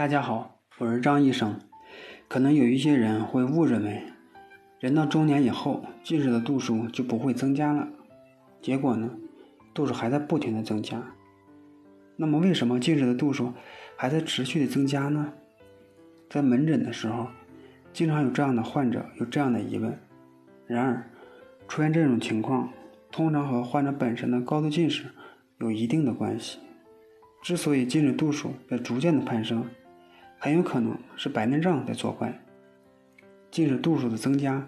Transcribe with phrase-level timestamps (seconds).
[0.00, 1.60] 大家好，我是张医生。
[2.26, 4.02] 可能有一些人会误认为，
[4.78, 7.86] 人到中年以后，近视的度数就不会增加了。
[8.62, 9.10] 结果呢，
[9.74, 11.02] 度数还在不停的增加。
[12.16, 13.52] 那么，为什么近视的度数
[13.94, 15.34] 还在持续的增加呢？
[16.30, 17.26] 在门诊的时候，
[17.92, 19.94] 经常有这样的患者有这样的疑问。
[20.66, 21.10] 然而，
[21.68, 22.72] 出现这种情况，
[23.12, 25.04] 通常和患者本身的高度近视
[25.58, 26.58] 有一定的关系。
[27.42, 29.66] 之所以近视度数在逐渐的攀升，
[30.42, 32.32] 很有可能是白内障在作怪。
[33.50, 34.66] 近视度数的增加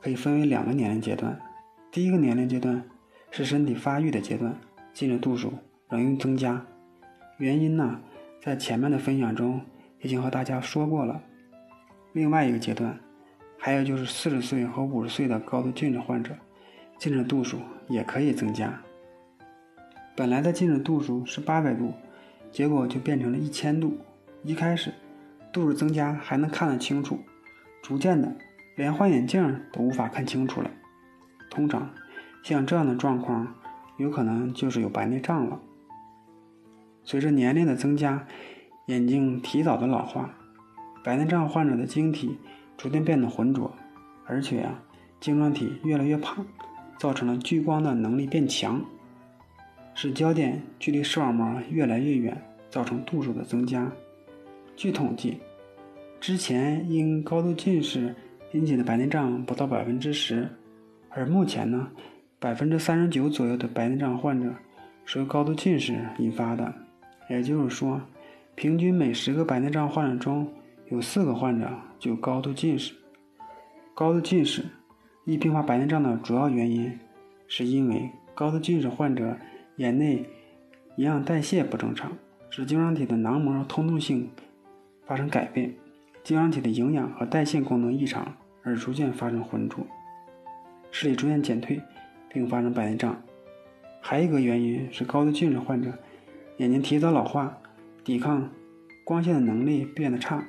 [0.00, 1.38] 可以分为两个年龄阶段。
[1.92, 2.82] 第一个年龄阶段
[3.30, 4.58] 是身体发育的阶段，
[4.94, 5.52] 近视度数
[5.90, 6.64] 容易增加。
[7.36, 8.00] 原因呢，
[8.40, 9.60] 在前面的分享中
[10.00, 11.20] 已经和大家说过了。
[12.14, 12.98] 另外一个阶段，
[13.58, 16.34] 还有就是四十岁和五十岁的高度近视患者，
[16.96, 18.80] 近视度数也可以增加。
[20.16, 21.92] 本来的近视度数是八百度。
[22.52, 23.96] 结果就变成了一千度。
[24.42, 24.92] 一开始
[25.52, 27.18] 度数增加还能看得清楚，
[27.82, 28.36] 逐渐的
[28.76, 30.70] 连换眼镜都无法看清楚了。
[31.50, 31.90] 通常
[32.42, 33.54] 像这样的状况，
[33.96, 35.60] 有可能就是有白内障了。
[37.02, 38.26] 随着年龄的增加，
[38.86, 40.34] 眼睛提早的老化，
[41.02, 42.38] 白内障患者的晶体
[42.76, 43.74] 逐渐变得浑浊，
[44.26, 44.80] 而且呀，
[45.18, 46.46] 晶状体越来越胖，
[46.98, 48.84] 造成了聚光的能力变强。
[49.94, 52.40] 使焦点距离视网膜越来越远，
[52.70, 53.90] 造成度数的增加。
[54.80, 55.36] 据统计，
[56.22, 58.14] 之前因高度近视
[58.52, 60.48] 引起的白内障不到百分之十，
[61.10, 61.90] 而目前呢，
[62.38, 64.54] 百分之三十九左右的白内障患者
[65.04, 66.72] 是由高度近视引发的。
[67.28, 68.00] 也就是说，
[68.54, 70.50] 平均每十个白内障患者中
[70.88, 72.94] 有四个患者就高度近视。
[73.94, 74.64] 高度近视
[75.26, 76.90] 易并发白内障的主要原因，
[77.46, 79.36] 是因为高度近视患者。
[79.76, 80.24] 眼内
[80.96, 82.10] 营养代谢不正常，
[82.48, 84.30] 使晶状体的囊膜通透性
[85.10, 85.74] 发生改变，
[86.22, 89.84] 晶状体的营养和代谢功能异常，而逐渐发生浑浊，
[90.92, 91.82] 视力逐渐减退，
[92.32, 93.20] 并发生白内障。
[94.00, 95.98] 还有一个原因是高度近视患者
[96.58, 97.58] 眼睛提早老化，
[98.04, 98.52] 抵抗
[99.02, 100.44] 光线的能力变得差，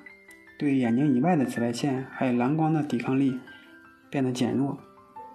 [0.60, 3.40] 对眼睛以外的紫外线还有蓝光的抵抗力
[4.12, 4.78] 变得减弱，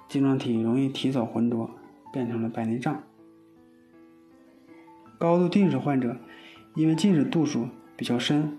[0.06, 1.68] 晶状体容易提早浑浊，
[2.12, 3.02] 变成了白内障。
[5.18, 6.16] 高度近视患者
[6.76, 7.66] 因为近视度数
[7.96, 8.56] 比较深，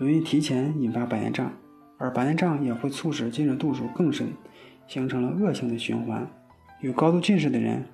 [0.00, 1.52] 容易提前引发白内障，
[1.98, 4.28] 而白内障也会促使近视度数更深，
[4.88, 6.26] 形成了恶性的循环。
[6.80, 7.84] 有高度近视的人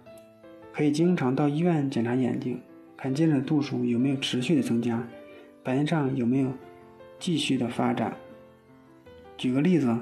[0.72, 2.61] 可以经常到医院检查眼睛，
[2.97, 5.05] 看近视度数有没有持续的增加，
[5.65, 6.53] 白内障有没有
[7.19, 8.16] 继续的发展。
[9.37, 9.99] 举个例子，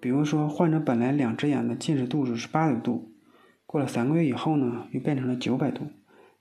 [0.00, 3.12] 比如说患者本来两只眼的近视度数是八百度，
[3.66, 5.88] 过了三个月以后呢，又变成了九百度。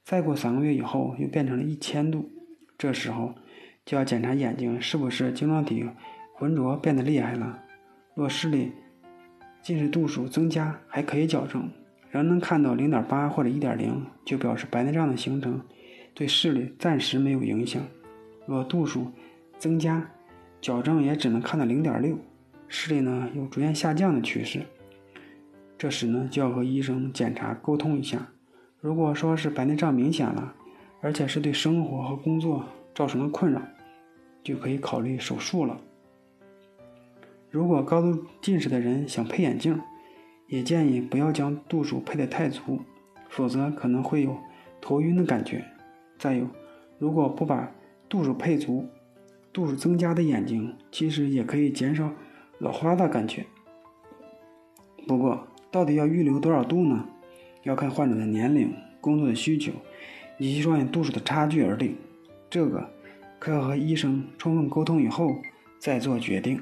[0.06, 2.32] 再过三个月以后，又变成了一千度，
[2.78, 3.36] 这时候
[3.88, 5.90] 就要检查眼睛是不是晶状体
[6.34, 7.58] 浑浊变得厉害了。
[8.14, 8.74] 若视力
[9.62, 11.72] 近视度数增加，还可以矫正，
[12.12, 15.62] 仍能看到零点八或者一点零，就表示白内障的形成
[16.14, 17.82] 对视力暂时没有影响。
[18.46, 19.10] 若度数
[19.58, 20.06] 增加，
[20.60, 22.18] 矫正也只能看到零点六，
[22.68, 24.64] 视力呢有逐渐下降的趋势，
[25.78, 28.28] 这时呢就要和医生检查沟通一下。
[28.82, 30.54] 如果说是白内障明显了，
[31.00, 33.62] 而且是对生活和工作造成了困扰，
[34.44, 35.80] 就可以考虑手术了。
[37.50, 39.82] 如果高度近视的人想配眼镜，
[40.48, 42.80] 也建议不要将度数配得太足，
[43.30, 44.38] 否则可能会有
[44.80, 45.66] 头晕的感觉。
[46.18, 46.48] 再有，
[47.00, 47.72] 如果不把
[48.10, 48.88] 度数配足，
[49.54, 52.12] 度数增加的眼睛其实也可以减少
[52.60, 53.46] 老花的感觉。
[55.08, 57.06] 不过，到底要预留多少度呢？
[57.64, 59.72] 要看患者的年龄、工作的需求
[60.38, 61.96] 以及双眼度数的差距而定，
[62.50, 62.90] 这个
[63.40, 65.42] 可要和医生充分沟通以后
[65.80, 66.60] 再做决定。